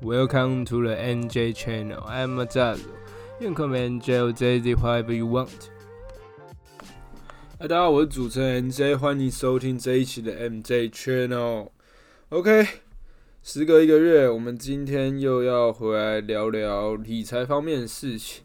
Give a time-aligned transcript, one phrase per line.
[0.00, 2.04] Welcome to the NJ channel.
[2.06, 2.78] I'm Azal.
[3.40, 5.70] You can call me NJ or JZ, whatever you want.
[7.58, 11.70] 大家好，我是主持人 NJ，欢迎收听这一期的 MJ Channel。
[12.28, 12.68] OK，
[13.42, 18.44] 时隔一个月，我们今天又要回来聊聊理财方面的事情。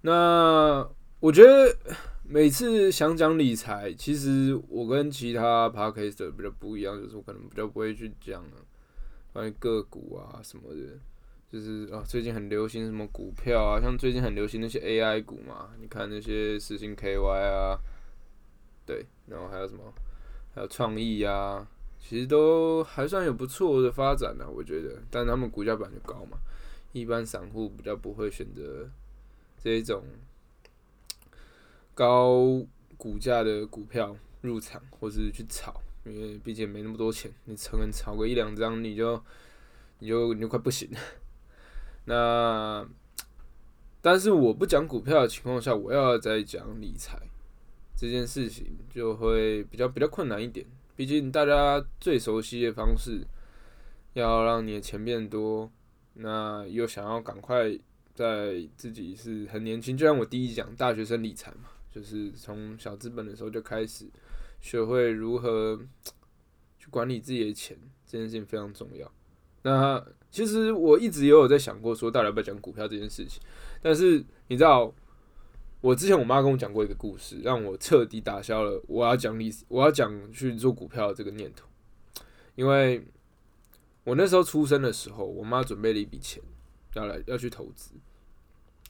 [0.00, 0.88] 那
[1.20, 1.76] 我觉得
[2.26, 8.52] 每次想讲理财，其实我跟其他 Podcast 比较不一样，就是我可能比较不会去讲了
[9.32, 10.98] 关于个股啊什么的。
[11.50, 17.76] 就是啊，最近很流行什么股票啊，像最近很流行那些 AI 股嘛，你看那些实心 KY 啊。
[18.86, 19.92] 对，然后还有什么？
[20.54, 21.66] 还有创意啊，
[21.98, 25.02] 其实都还算有不错的发展呢，我觉得。
[25.10, 26.38] 但他们股价本来就高嘛，
[26.92, 28.88] 一般散户比较不会选择
[29.60, 30.04] 这一种
[31.94, 32.64] 高
[32.96, 39.22] 股价的股票入场，或是去炒，因为毕竟没那么多钱，你成人炒个一两张，你就
[39.98, 40.98] 你就你就快不行了。
[42.06, 42.88] 那
[44.00, 47.18] 但是我不讲股票的情况下，我要再讲理财。
[47.96, 50.64] 这件事情就会比较比较困难一点，
[50.96, 53.20] 毕竟大家最熟悉的方式，
[54.14, 55.70] 要让你的钱变多，
[56.14, 57.78] 那又想要赶快
[58.14, 64.06] 在自己是很年轻，就像我第一讲大学生理财嘛，就是从小资本的时候就开始
[64.60, 65.80] 学会如何
[66.78, 69.10] 去管理自己的钱，这件事情非常重要。
[69.62, 73.42] 那其实我一直也有在想过，说到底要不要讲股票这件事情，
[73.82, 74.94] 但是你知道。
[75.82, 81.66] 我之前我妈跟我讲过一个故事，让我彻底打消了我要讲历史、我要讲去做股票的这个念头。
[82.54, 83.02] 因为
[84.04, 86.42] 我那时候出生的时候，我妈准备了一笔钱
[86.92, 87.92] 要来要去投资。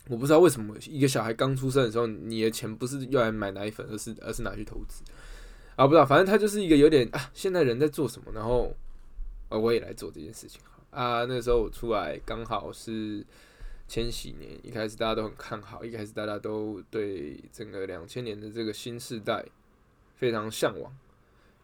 [0.08, 5.04] 我不知道为什么一个小孩刚出生的时候，你的钱不是用来买奶粉，而是而是拿去投资。
[5.80, 8.74] 啊，不知道，反正他就是一个有点啊，现在人在做什么，然后
[9.48, 10.60] 啊，我也来做这件事情。
[10.90, 13.24] 啊，那时候我出来刚好是。
[13.88, 19.44] 千禧年一开始大家都很看好，一开始大家都对整个两千年的这个新时代
[20.14, 20.96] 非常向往，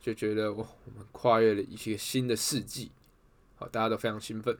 [0.00, 2.90] 就觉得哦，我们跨越了一些新的世纪，
[3.54, 4.58] 好，大家都非常兴奋。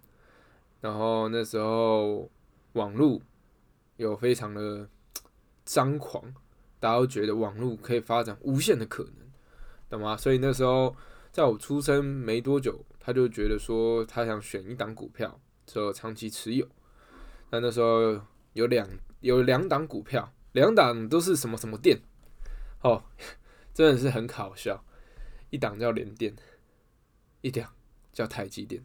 [0.81, 2.31] 然后那时候
[2.75, 3.21] 网络
[3.97, 4.89] 有非常的
[5.67, 6.23] 张狂，
[6.79, 9.26] 大家都觉得网络可以发展无限的可能，
[9.89, 10.17] 懂吗？
[10.17, 10.95] 所以那时候
[11.33, 16.67] 在我出生没多久，他就觉得说他想选一档股票，之后长期持有。
[17.51, 18.21] 那那时候
[18.55, 18.89] 有两
[19.21, 22.01] 有两档股票，两档都是什么什么店，
[22.83, 23.05] 哦，
[23.73, 24.85] 真的是很搞笑。
[25.51, 26.35] 一档叫联电，
[27.41, 27.73] 一档
[28.13, 28.85] 叫台积电。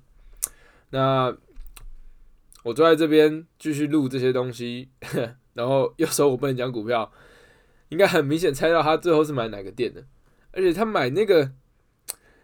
[0.91, 1.35] 那
[2.63, 4.91] 我坐在这边继续录这些东西，
[5.53, 7.11] 然后又说我不能讲股票，
[7.89, 10.05] 应该很明显猜到他最后是买哪个店的。
[10.53, 11.51] 而且他买那个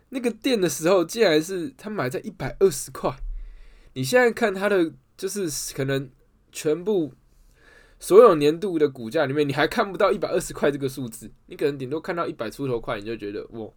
[0.10, 3.16] 那个店的时候，竟然是他买在一百二十块。
[3.94, 4.94] 你现在看他的。
[5.18, 6.12] 就是可能
[6.52, 7.12] 全部
[8.00, 13.68] 所有年度的股价里面，你还看不到一百二十块这个数字，你可能顶多看到一百出头块，你就觉得哇，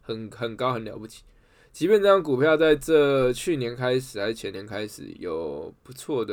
[0.00, 1.22] 很很高很了不起。
[1.70, 6.32] 即便这张股票在这去年开始还是前年开始有不错的，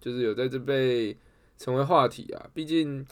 [0.00, 1.16] 就是有在这被
[1.56, 2.50] 成为话题啊。
[2.52, 3.06] 毕竟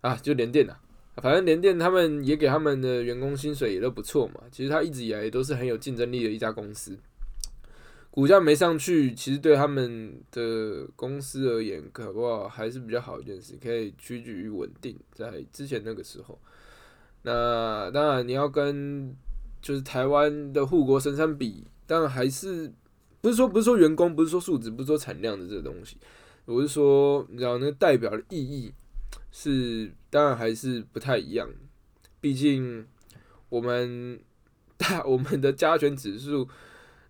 [0.00, 0.80] 啊，就连电啊，
[1.20, 4.40] 反正联电他们也给他们的员工薪水也都不错嘛。
[4.50, 6.98] 其实他一直以来都是很有竞争力的一家公司。
[8.10, 14.98] 股价没上去，其实对他们的公司而言，可不好还是比较好一件事，可以趋近于稳定。
[15.14, 16.36] 在之前那个时候，
[17.22, 19.14] 那当然你要跟
[19.62, 22.72] 就是台湾的护国神山比，当然还是
[23.20, 25.96] 不是说不是说员工，不是说数值，不是说产量的这个东西，
[26.46, 28.72] 我是说，你知道那代表的意义
[29.30, 31.48] 是当然还是不太一样。
[32.20, 32.86] 毕竟
[33.48, 34.20] 我们
[34.76, 36.48] 大我们的加权指数。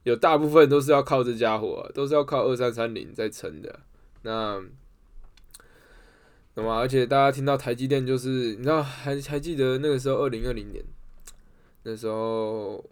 [0.05, 3.81] 有大部分都是要靠这家伙，都是要靠二三三零在撑的。
[4.23, 4.59] 那，
[6.55, 10.83] 那么而且大家听到台积电，就是你知道还还记得那个时候二零二零年，
[11.83, 12.83] 那时候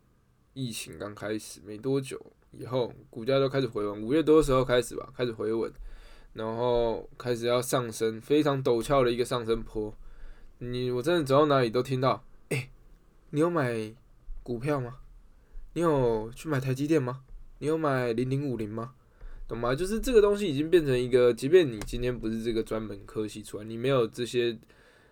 [0.53, 2.21] 疫情刚开始没多久，
[2.53, 5.73] 以后股价都开始回稳，五月多的时候开始吧，开始回稳，
[6.39, 9.93] 然后开始要上升，非常陡峭的一个上升坡。
[10.59, 12.71] 你我真的走到哪里都听到，哎，
[13.31, 13.93] 你有买
[14.45, 14.99] 股票吗？
[15.73, 17.23] 你有去买台积电吗？
[17.59, 18.95] 你有买零零五零吗？
[19.49, 19.75] 懂吗？
[19.75, 24.57] 就是这个东西已经变成一个，即便你今天不是这个专门科系出来，你没有这些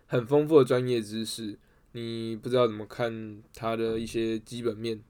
[0.06, 1.58] 很丰富的专业知识，
[1.90, 5.02] 你不知道怎么看它的一些基本面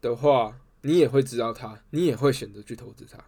[0.00, 3.18] 的话，你也会知道它，你也会选择去投资它。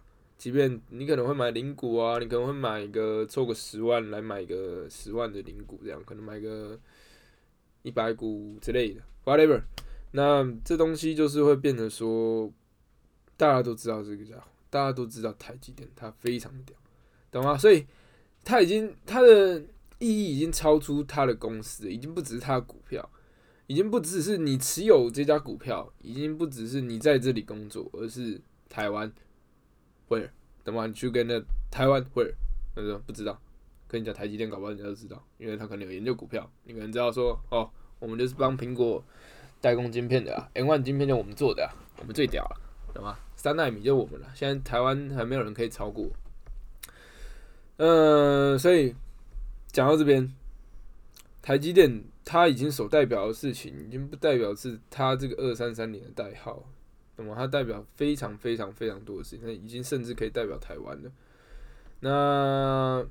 [0.41, 6.79] 即便你可能会买零股啊，你可能会买一个凑个十万来买一个十万的零股，这样可能买个
[7.83, 9.61] 一百股之类的，whatever。
[10.13, 12.51] 那这东西就是会变得说，
[13.37, 16.75] 大家都知道这个家伙，大家都知道台积电，它非常屌，
[17.29, 17.55] 懂吗？
[17.55, 17.85] 所以
[18.43, 19.59] 它已经它的
[19.99, 23.07] 意义已经超出它的公司，已经不只是它的股票，
[23.67, 29.13] 已经不只是你持有这家股票，已经不只是你在这里工作，而是台湾
[30.11, 30.29] where，
[30.65, 30.85] 懂吗？
[30.85, 31.41] 你去跟那
[31.71, 32.33] 台湾 where，
[32.75, 33.39] 他说不知道，
[33.87, 37.69] 跟你讲台积电，搞不好人家都知道，因为他可能有研究股票，你可能知道说哦，
[37.99, 39.01] 我们就是帮苹果
[39.61, 42.61] 代工晶片的啊，N one 晶片就我们做的啊，我们最屌了，
[42.93, 43.17] 懂吗？
[43.35, 46.09] 三纳米就我们了，现在台湾还没有人可以超过。
[47.77, 48.93] 嗯，所以
[49.67, 50.31] 讲到这边，
[51.41, 56.63] 台积电它已经所代表的事情，已经不代表是它这个二三三年的代号，
[57.15, 61.11] 那么它代表非常非常非常多的事情，那已经甚至可以代表台湾了。
[62.01, 63.05] 那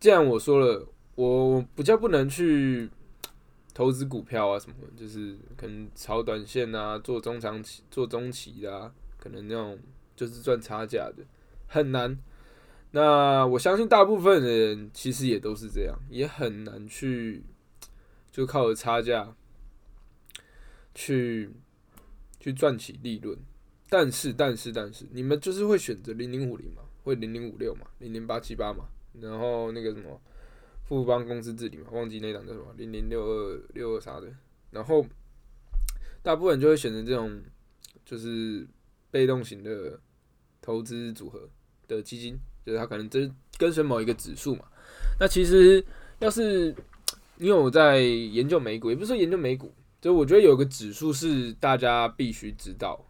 [0.00, 2.90] 既然我说了，我比较不能去。
[3.74, 9.78] 投资股票啊，什么就是可能炒短线啊，做中长期、做中期的，啊，可能那种
[10.16, 11.24] 就是赚差价的，
[11.68, 12.18] 很难。
[12.90, 17.44] 那我相信大部分人其实也都是这样，也很难去
[18.32, 19.32] 就靠着差价
[20.92, 21.52] 去
[22.40, 23.36] 去赚取利润。
[23.88, 28.88] 但是，但是，但是，你们就是会选择零零五零嘛，会零零五六嘛，零零八七八嘛，
[29.20, 30.20] 然后那个什么。
[30.84, 34.26] 富邦公司治理嘛，忘记那档叫什么零零六二六二啥的，
[34.70, 35.04] 然后
[36.22, 37.42] 大部分就会选择这种
[38.06, 38.66] 就是
[39.10, 40.00] 被动型的
[40.62, 41.46] 投资组合
[41.86, 44.64] 的基金，就是它可能跟跟随某一个指数嘛。
[45.20, 45.84] 那其实
[46.20, 46.74] 要是
[47.36, 49.70] 你有在研究美股，也不是说研究美股，
[50.00, 53.04] 就我觉得有个指数是大家必须知道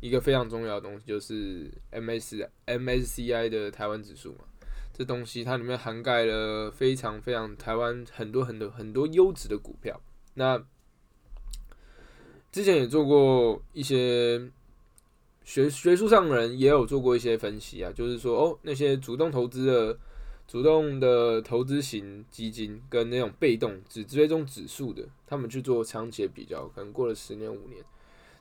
[0.00, 4.44] 一个非常重要的东西，就是 M S M S C I 的台湾指数嘛。
[4.92, 10.00] 这东西它里面涵盖了非常非常台湾很多很多很多优质的股票。
[10.34, 10.62] 那
[12.50, 14.50] 之前也做过一些
[15.44, 19.98] 学学术上的人也有做过一些分析啊，就是说哦，那些主动投资的
[20.46, 27.84] 主动的投资型基金跟那种被动只追踪指数的，他们去做长期的比较，可能过了十年五年，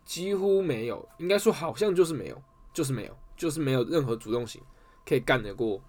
[0.04, 2.42] 几乎没有，应该说好像就是没有，
[2.74, 4.62] 就是没有，就是没有任何主动型
[5.06, 5.82] 可以干得过。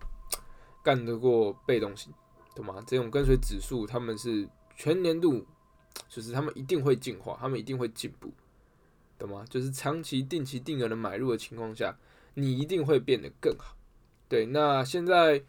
[0.82, 2.14] 干得过被动型，
[2.54, 2.80] 懂吗？
[2.86, 5.44] 这种跟随指数，他们是全年度，
[6.08, 8.32] 就是他们一定会进化，他们一定会进步，
[9.18, 9.44] 懂吗？
[9.50, 11.98] 就是长期定期定额的买入的情况下，
[12.34, 13.76] 你一定会变得更好。
[14.28, 15.42] 对，那现在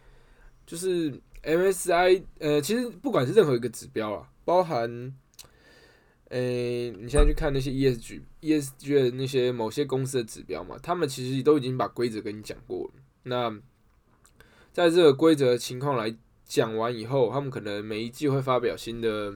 [0.67, 4.87] 就是 MSI，呃，其实不管是任何一个指标啊，包含，
[6.29, 12.91] 呃，你现在去看那些 ESG，ESG 的那些某些公司的指标嘛，他们其实都已经把规则跟你讲过了，
[13.23, 13.59] 那。
[14.73, 16.15] 在这个规则情况来
[16.45, 19.35] 讲完以后，他们可能每一季会发表新的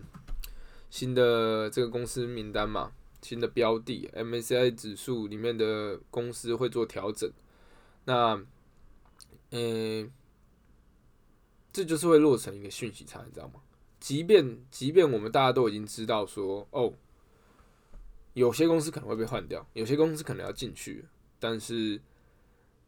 [0.91, 2.91] 新的这个公司名单嘛，
[3.23, 7.27] 新的标的 M S I 指数里面的公司会做调整。
[8.05, 8.39] 那，
[9.49, 10.11] 嗯，
[11.71, 13.61] 这就是会落成一个讯息差，你知道吗？
[13.99, 16.93] 即便即便我们大家都已经知道说，哦，
[18.33, 21.05] 有些公司可能会被换掉，有些公司可能要进去，
[21.39, 22.01] 但是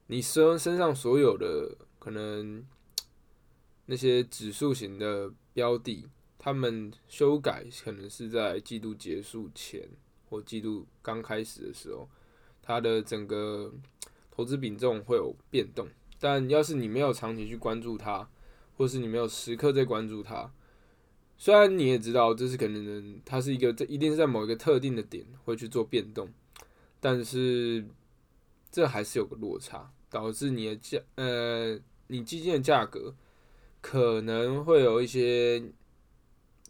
[0.07, 1.77] 你身身上所有的。
[2.03, 2.61] 可能
[3.85, 6.05] 那些指数型的标的，
[6.37, 9.87] 他们修改可能是在季度结束前
[10.29, 12.09] 或季度刚开始的时候，
[12.61, 13.71] 它的整个
[14.29, 15.87] 投资比重会有变动。
[16.19, 18.29] 但要是你没有长期去关注它，
[18.77, 20.51] 或是你没有时刻在关注它，
[21.37, 26.29] 虽然你也知道这是可能它是一个这一定是在某一个特定的点会去做变动，
[26.99, 27.85] 但是
[28.71, 31.79] 这还是有个落差，导致你的价呃。
[32.07, 33.15] 你基金的价格
[33.81, 35.63] 可能会有一些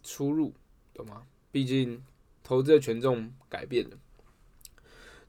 [0.02, 0.54] 出入，
[0.94, 1.26] 懂吗？
[1.50, 2.02] 毕竟
[2.42, 3.98] 投资的权重改变了，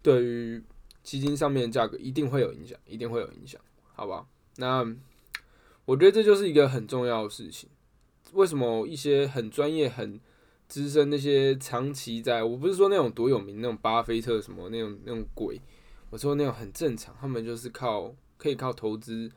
[0.03, 0.63] 对于
[1.01, 3.59] 基金上面的价格一定会有影响，一定会有影响，
[3.93, 4.27] 好吧？
[4.57, 4.85] 那
[5.85, 7.69] 我觉得这就是一个很重要的事情。
[8.33, 10.19] 为什么一些很专业、很
[10.67, 15.61] 资深那些长期在，我不是说那种多有名那种巴菲特什么那种那种鬼，
[16.09, 19.31] 我说那种很正常，他们就是靠可以靠投资。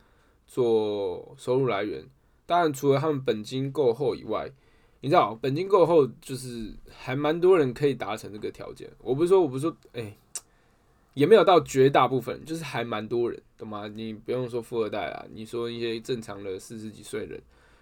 [0.51, 2.03] 做收入来源，
[2.47, 4.51] 当然除了他们本金够厚以外，
[5.01, 8.89] 你知道本金够厚就是还蛮多人可以达成这个条件。
[8.97, 10.17] 我不是说我不是说，哎，
[11.13, 13.87] 也没有到绝大部分，就是还蛮多人，懂吗？
[13.87, 17.41] 你不用说富二代啊，你说一些正常的四十几岁人，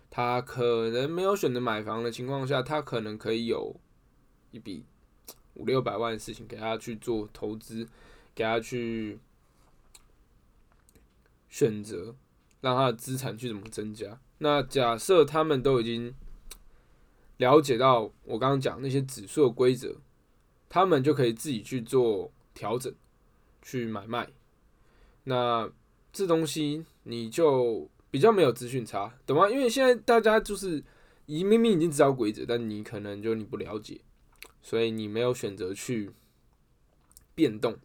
[0.09, 3.75] 他可能没有选择买房的情况下，他可能可以有
[4.51, 4.83] 一笔
[5.53, 7.87] 五六百万的事情给他去做投资，
[8.33, 9.19] 给他去
[11.49, 12.15] 选择。
[12.59, 14.19] 让他的资产去怎么增加？
[14.39, 16.11] 那假设他们都已经
[17.37, 19.95] 了解到我刚刚讲那些指数的规则，
[20.67, 22.91] 他们就可以自己去做调整、
[23.67, 24.29] 去买卖。
[25.25, 25.69] 那
[26.13, 29.49] 这东西你就比较没有资讯差，懂吗？
[29.49, 30.81] 因为现在大家就是
[31.25, 33.99] 已明明已经知道规则，但你可能就你不了解，
[34.61, 36.09] 所以你没有选择去
[37.35, 37.77] 变动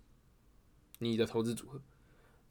[1.01, 1.81] 你的投资组合。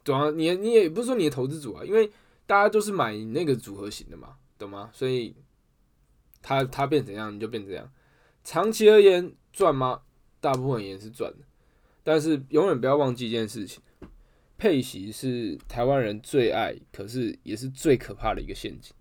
[0.03, 0.29] 懂啊？
[0.31, 2.11] 你你也不是说你的投资组啊，因为
[2.45, 4.89] 大家都是买那个组合型的嘛，懂吗？
[4.91, 5.33] 所以
[6.41, 7.89] 它它变怎样你就变怎样。
[8.43, 10.01] 长期而言赚吗？
[10.41, 11.45] 大部分也是赚的，
[12.03, 13.81] 但是永远不要忘记一件事情：
[14.57, 18.93] 配息是台湾人最爱，可是也是最可怕的一个陷阱，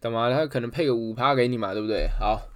[0.00, 0.30] 懂吗？
[0.30, 2.08] 他可能配个五趴给你嘛，对不对？
[2.18, 2.48] 好，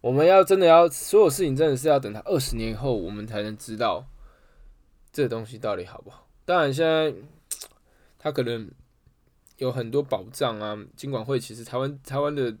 [0.00, 4.06] 我们要真的要所有事情真的是要等他二十年以后，我们才能知道
[5.12, 6.28] 这东西到底好不好。
[6.44, 7.12] 当然，现在
[8.18, 8.70] 他可能
[9.58, 10.78] 有很多保障啊。
[10.94, 12.56] 金管会其实台湾台湾的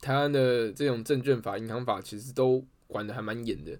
[0.00, 3.78] 台湾的这种证券法、银行法其实都管的还蛮严的，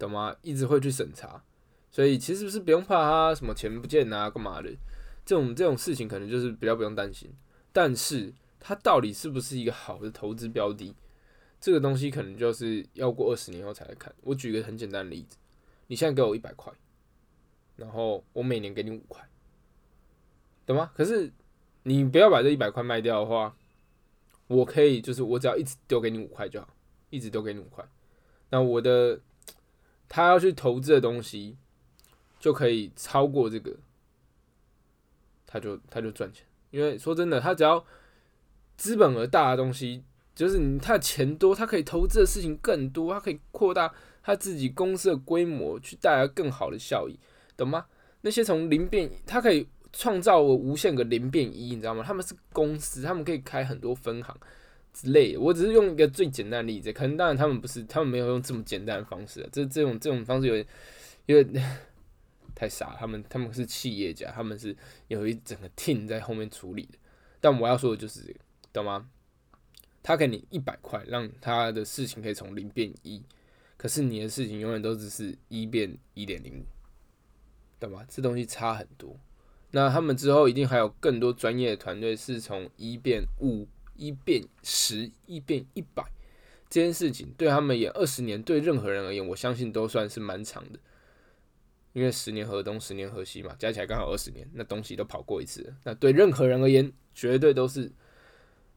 [0.00, 0.34] 懂吗？
[0.40, 1.44] 一直会去审查，
[1.90, 4.70] 所以其实是不用怕他什么钱不见啊、干嘛的
[5.24, 7.30] 这种这种事情，可能就是比较不用担心。
[7.70, 10.94] 但是它到底是不是一个好的投资标的，
[11.60, 14.12] 这个东西可能就是要过二十年后才来看。
[14.22, 15.36] 我举个很简单的例子，
[15.86, 16.72] 你现在给我一百块。
[17.76, 19.26] 然后我每年给你五块，
[20.66, 20.90] 懂吗？
[20.94, 21.32] 可是
[21.84, 23.56] 你不要把这一百块卖掉的话，
[24.48, 26.68] 我可以就是我只要一直丢给你五块就好，
[27.08, 27.82] 一直丢给你五块。
[28.50, 29.18] 那我的
[30.10, 31.56] 他要去投资的东西
[32.38, 33.76] 就可以超过这个，
[35.46, 36.44] 他就他就赚钱。
[36.70, 37.82] 因为说真的，他只要
[38.76, 40.02] 资本额大的东西，
[40.34, 47.18] 就是你他的钱多，他可以投资的事情更多，他可以扩大他自己公司的规模，去带来更好的效益。
[47.56, 47.86] 懂吗？
[48.22, 52.02] 那些从零变，他可以创造无限个零变一，你知道吗？
[52.04, 54.36] 他们是公司，他们可以开很多分行
[55.00, 55.36] 之类。
[55.36, 59.48] 我只是用一个最简单的例子，可能当然他们不是，他们没有用这么简单的方式。
[59.50, 60.66] 这这种这种方式有点
[61.26, 61.78] 有点
[62.54, 62.96] 太傻。
[62.98, 64.76] 他们他们是企业家，他们是
[65.08, 66.98] 有一整个 team 在后面处理的。
[67.40, 68.38] 但我要说的就是这个，
[68.72, 69.08] 懂吗？
[70.02, 73.22] 他给你一百块，让他的事情可以从零变一，
[73.76, 76.62] 可是你的事情永远都只是一变一点零。
[77.78, 78.04] 懂吗？
[78.08, 79.16] 这东西差很多。
[79.72, 83.68] 那他们之后一定还有更多专业的团队，是从一变五、
[84.00, 86.02] 一变十、一变一百
[86.70, 90.78] 这件事情，对他们也二十年，对任何人而言，我相信都算是蛮长的。
[91.92, 95.74] 因为十年河东，十年河西嘛，加起来刚好二十年，那东西都跑过一次。
[95.84, 97.92] 那对任何人而言，绝对都是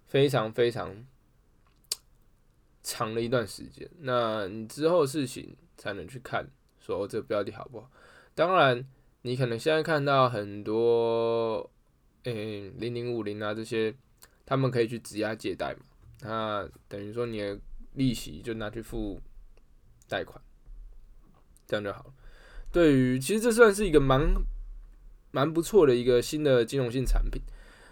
[0.08, 1.06] 非常非常
[2.82, 3.88] 长的一段时间。
[4.00, 6.48] 那你之后事情才能去看，
[6.80, 7.89] 说这个标的好不好？
[8.34, 8.84] 当然，
[9.22, 11.70] 你可能现在看到很多，
[12.24, 13.94] 嗯，零零五零啊这些，
[14.54, 15.80] 他们可以去质押借贷嘛，
[16.22, 17.60] 那等于说你的
[17.94, 19.20] 利息就拿去付
[20.08, 20.40] 贷款，
[21.66, 22.14] 这样就好了。
[22.72, 24.32] 对于，其实这算是一个蛮
[25.32, 27.42] 蛮不错的一个新的金融性产品，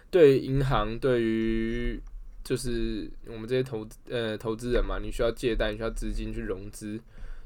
[0.08, 2.00] 对银行，对于
[2.44, 7.00] 就是我们这些投呃投资人嘛，你需要借贷，你需要资金去融资。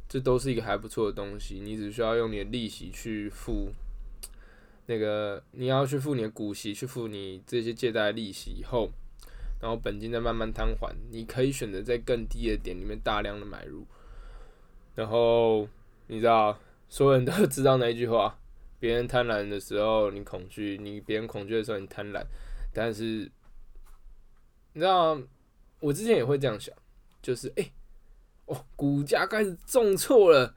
[0.06, 3.72] 这都是一个还不错的东西，你只需要用你的利息去付
[4.84, 8.92] 那个，你要去付你的股息，去付你这些借贷利息以后，
[9.60, 10.94] 然后本金再慢慢摊还。
[11.10, 13.86] 你可以选择在更低的点里面大量的买入，
[14.94, 15.68] 然后
[16.06, 16.58] 你知道，
[16.88, 18.38] 所有人都知道那一句话：
[18.78, 22.24] 别人贪婪的时候你恐惧，你别人恐惧的时候你贪婪。
[22.72, 23.30] 但是
[24.72, 25.18] 你知道，
[25.80, 26.74] 我之前也会这样想，
[27.22, 27.70] 就是哎。
[28.48, 30.54] 哦，股价开始重挫了，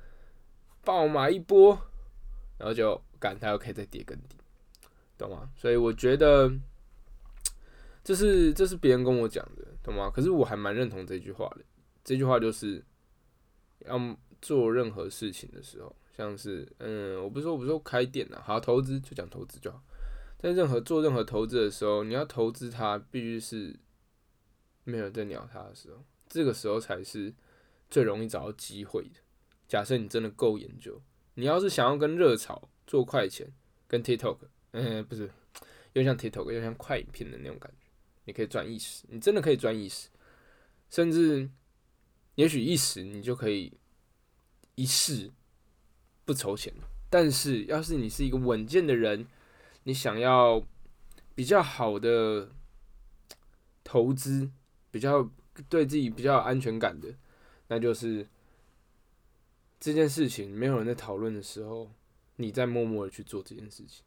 [0.86, 1.72] 爆买一波，
[2.60, 4.36] 然后就赶它又可以再跌更低，
[5.18, 5.50] 懂吗？
[5.56, 6.54] 所以我觉得
[8.04, 10.10] 这是这是别人跟我讲的，懂吗？
[10.10, 11.64] 可是我还蛮认同这句话的。
[12.04, 12.84] 这句话就是，
[13.86, 19.84] 要做任何事情的时候，像是嗯，我不是说我不是说开店啊，好投资就讲投资就好。
[20.40, 23.76] 在任何做任何投资的时候，你要投资它，必须是
[24.84, 27.34] 没有在鸟它的时候，这个时候才是。
[27.92, 29.20] 最容易找到机会的。
[29.68, 31.02] 假设你真的够研究，
[31.34, 33.52] 你要是想要跟热炒做快钱，
[33.88, 34.38] 跟 TikTok，
[34.74, 35.28] 嗯，不是，
[35.94, 37.89] 又像 TikTok，又像快影片的那种感觉，
[38.30, 40.08] 你可以赚一时，你真的可以赚一时，
[40.88, 41.50] 甚至
[42.36, 43.74] 也许一时你就可以
[44.76, 45.32] 一试
[46.26, 46.72] 不筹钱。
[47.10, 49.26] 但是，要是你是一个稳健的人，
[49.86, 50.64] 你想要
[51.34, 52.52] 比较好的
[53.84, 54.52] 投资，
[54.92, 55.28] 比较
[55.68, 57.16] 对自己比较有安全感的。
[57.68, 58.28] 那就是
[59.80, 61.92] 这件事情没有人在讨论的时候，
[62.36, 64.04] 你在默默的去做这件事情，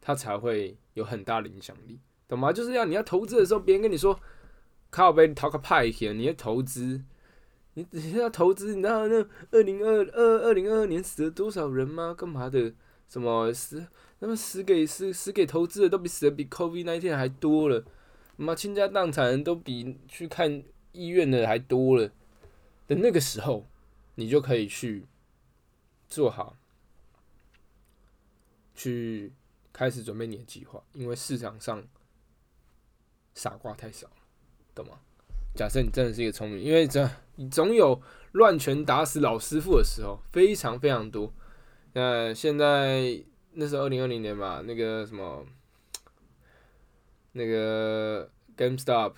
[0.00, 2.00] 它才会有很大的影响力，
[2.34, 2.52] 懂吗？
[2.52, 4.18] 就是要你要投资的时候，别人跟你说
[4.90, 7.02] 靠背讨个派钱，你要投资，
[7.74, 12.14] 你 只要投资，你知道那二零二二二零二二年死了多少人吗？
[12.16, 12.72] 干嘛的？
[13.08, 13.86] 什么死？
[14.20, 17.84] 那么死给死死给投资的都比死的比 COVID 那一天还多了，
[18.36, 20.62] 妈倾家荡产都比去看
[20.92, 22.10] 医院的还多了。
[22.88, 23.66] 的那个时候，
[24.14, 25.06] 你就可以去
[26.08, 26.56] 做好，
[28.74, 29.32] 去
[29.72, 31.82] 开始准备你的计划，因为市场上
[33.34, 34.14] 傻瓜太少了，
[34.74, 34.98] 懂吗？
[35.54, 38.00] 假设你真的是一个聪明，因为这你 总有
[38.32, 41.32] 乱拳打死老师傅的时候，非常非常多。
[41.92, 43.22] 那现在
[43.52, 45.44] 那是二零二零年嘛，那个什么，
[47.32, 49.12] 那个 GameStop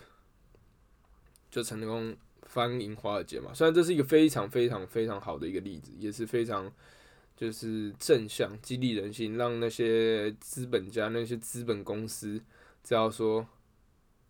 [1.52, 3.54] 就成功翻赢华尔街嘛。
[3.54, 6.68] 虽然这是一个非常非常非常好的一个例子，也是非常
[7.36, 12.42] 就是正向激励人心，让那些资本家、那些资本公司
[12.82, 13.46] 知道说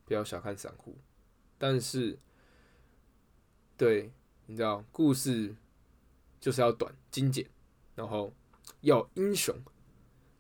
[0.05, 0.97] 不要小看散户。
[1.59, 2.19] 但是，
[3.77, 4.13] 对，
[4.47, 5.55] 你知道，故事
[6.41, 7.49] 就是要短、精简，
[7.95, 8.33] 然后
[8.81, 9.57] 要英雄。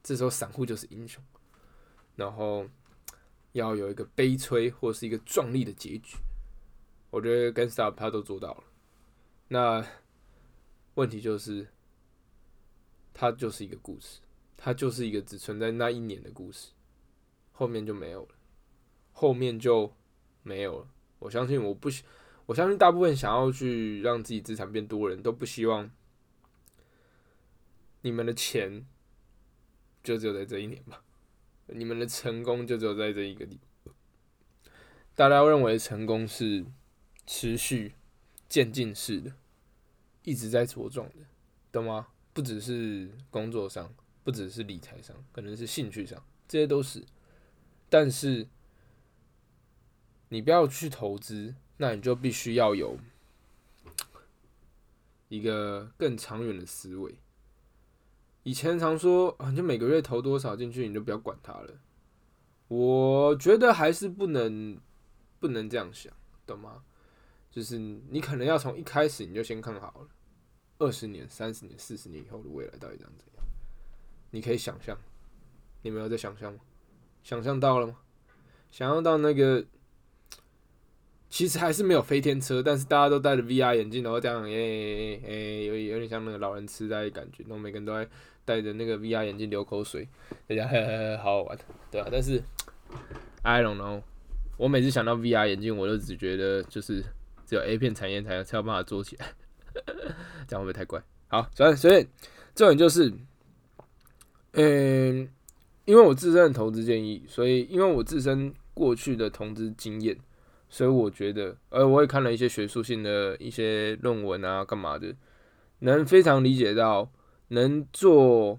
[0.02, 1.25] 这时候散户就是英雄，
[2.14, 2.66] 然后
[3.52, 6.18] 要有一个悲催或是一个壮丽的结局。
[7.11, 8.64] 我觉得跟 Star 他都做到了。
[9.49, 9.87] 那
[10.94, 11.66] 问题就是，
[13.14, 14.21] 它就是一个故事，
[14.59, 16.73] 它就是一个只存在那一年的故事，
[17.52, 18.35] 后面就没有了，
[19.14, 19.90] 后面就
[20.42, 20.88] 没有了。
[21.21, 21.88] 我相信，我不，
[22.44, 25.90] 我相信大部分想要去让自己资产变多的人都不希望
[28.02, 28.85] 你们的钱
[30.02, 31.02] 就只有在这一年吧，
[31.68, 33.59] 你们的成功就只有在这一个地。
[35.14, 36.66] 大家认为成功是
[37.25, 37.94] 持续
[38.49, 39.33] 渐进式的，
[40.25, 41.25] 一直在茁壮的，
[41.73, 42.09] 懂吗？
[42.35, 43.94] 不只是工作上，
[44.25, 47.02] 不只是理财上，可能是兴趣上，这些都是，
[47.88, 48.49] 但是。
[50.28, 52.99] 你不要去投资，那你就必须要有
[55.28, 57.14] 一个更长远的思维。
[58.43, 61.81] 以前常说啊，就每个月投多少进去，你就不要管它了。
[62.68, 64.81] 我觉得还是不能
[65.38, 66.12] 不能这样想，
[66.46, 66.85] 懂吗？
[67.51, 70.09] 就是你可能要从一开始你就先看好了，
[70.79, 73.44] 二十年、三十年、四十年以后的未来到底长怎样？
[74.31, 74.99] 你可以想象，
[75.83, 76.61] 你们有在想象吗？
[77.22, 77.99] 想象到了吗？
[78.70, 79.64] 想象到那个。
[81.35, 88.09] 其实还是没有飞天车，但是大家都戴着 VR 眼镜，然后这样，诶诶，有有点像那个老人痴呆的感觉，然后每个人都在
[88.44, 90.09] 戴着那个 VR 眼镜流口水，
[90.47, 90.68] 大家
[91.18, 91.59] 好好玩，
[91.90, 92.07] 对吧？
[92.09, 92.40] 但是
[93.42, 94.01] I don't know，
[94.57, 97.03] 我每次想到 VR 眼镜，我都只觉得就是
[97.44, 99.27] 只有 A 片产业才才有办法做起来，
[100.47, 101.03] 这样会不会太怪？
[101.27, 102.07] 好，所以所以
[102.55, 103.12] 重点就是，
[104.53, 105.29] 嗯，
[105.85, 110.16] 因为我自身的投资建议，所以因为我自身过去的投资经验。
[110.75, 115.15] 所以我觉得，呃，我也看了一些学术性的一些论文啊，干嘛的，
[115.79, 117.13] 能非常理解到，
[117.51, 118.59] 能做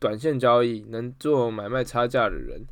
[0.00, 2.66] 短线交易、能做买卖差价的人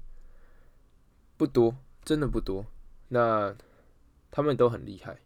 [1.37, 2.67] 不多，真的不多。
[3.11, 3.55] 那
[4.29, 5.21] 他们都很厉害，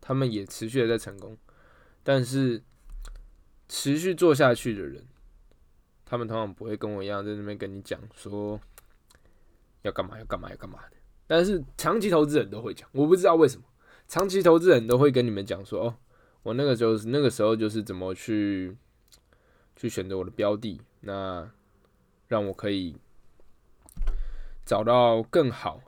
[0.00, 1.36] 他们也持续的在成功，
[2.04, 2.62] 但是
[3.66, 5.04] 持续做下去的人，
[6.04, 8.60] 他们通常不会跟我一样在那边跟你讲说
[9.82, 10.95] 要干嘛、要干嘛、要干嘛的。
[11.26, 13.64] 但是长期投资人都会讲，我不知道为什么
[14.06, 15.94] 长期投资人都会跟你们讲说，哦，
[16.42, 18.76] 我那个时候是那个时候就是怎么去
[19.74, 21.50] 去选择我的标的，那
[22.28, 22.96] 让我可以
[24.64, 25.80] 找到更好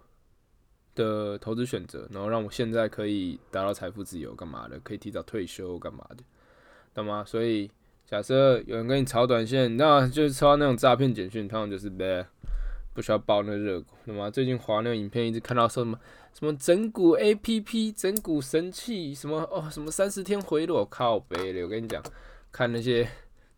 [0.94, 4.79] 的投资选择，然后让我现在可以达到财富自由，干嘛的？
[4.81, 6.24] 可以提早退休，干嘛的？
[6.92, 7.24] 懂吗？
[7.24, 7.70] 所以
[8.05, 12.27] 假设有人跟你炒短线，那就是抄那种诈骗简讯，通常就是 bad。
[12.99, 15.97] 不需要爆那热股，那么最近华那影片，一直看到说什么
[16.35, 21.63] 什么整股 A P P 整股神器，什么哦什么三十天回落，靠背的。
[21.63, 22.03] 我跟你讲，
[22.51, 23.09] 看那些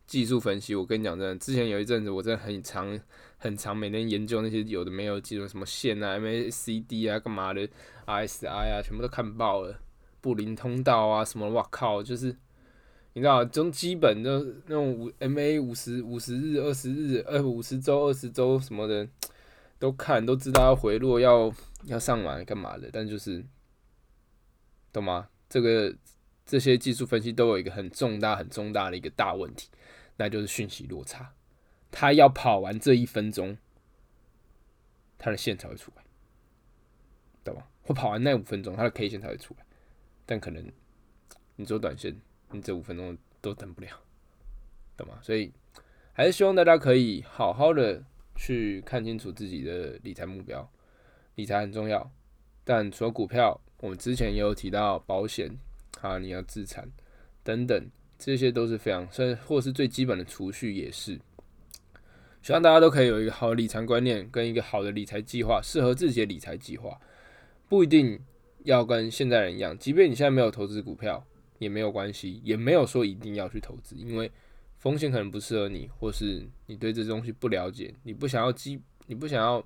[0.05, 2.99] 技术分析，我跟你讲真的，之前有一阵子我真的很长
[3.39, 7.67] 很长，每天研究那些有的没有技术，什么线啊、M A C D 啊、干嘛的
[8.05, 9.75] R S I 啊，全部都看爆了，
[10.21, 12.37] 布林通道啊什么，哇靠，就是
[13.13, 19.07] 你知道，从基本的那种五 M A 五十五十日、二十日、呃五十周、二十周什么的。
[19.79, 21.51] 都看都知道要回落要
[21.85, 23.43] 要上完干嘛的，但就是
[24.93, 25.27] 懂吗？
[25.49, 25.91] 这个
[26.45, 29.69] 这些技术分析都有一个很重大很重大的一个大问题，
[30.17, 31.33] 那就是讯息落差。
[31.89, 33.57] 他要跑完这一分钟，
[35.17, 36.03] 他的线才会出来，
[37.43, 37.63] 懂吗？
[37.81, 39.65] 或跑完那五分钟，他的 K 线才会出来。
[40.27, 40.71] 但可能
[41.55, 42.15] 你做短线，
[42.51, 43.89] 你这五分钟都等不了，
[44.97, 45.17] 懂吗？
[45.21, 45.51] 所以
[46.13, 48.03] 还是希望大家可以好好的。
[48.33, 50.67] 去看清楚自己的理财目标，
[51.35, 52.11] 理财很重要。
[52.63, 55.55] 但除了股票，我们之前也有提到保险，
[55.99, 56.89] 啊，你要自残
[57.43, 57.87] 等等，
[58.17, 61.19] 这些都是非常，甚或是最基本的储蓄也是。
[62.41, 66.99] 希望大家都可以有一个好的理财观念，跟一个好的理财计划，适合自己的理财计划，
[67.69, 68.19] 不一定
[68.63, 69.77] 要跟现代人一样。
[69.77, 71.23] 即便你现在没有投资股票，
[71.61, 74.31] 也没有关系，也没有说一定要去投资，因为
[74.79, 79.63] 风险可能不适合你，或是你对这东西不了解，你不想要基，你不想要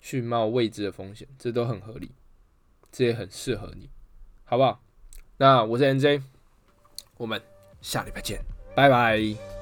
[0.00, 2.12] 去冒未知的风险，这都很合理，
[2.90, 3.90] 这也很适合你，
[4.44, 4.82] 好不好？
[5.36, 6.22] 那我是 NJ，
[7.18, 7.42] 我们
[7.82, 8.40] 下礼拜见，
[8.74, 9.57] 拜拜。